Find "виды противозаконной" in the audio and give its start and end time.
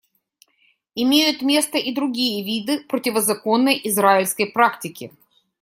2.43-3.79